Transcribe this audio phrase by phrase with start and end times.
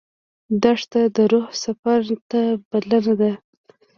[0.63, 3.31] دښته د روح سفر ته بلنه ده.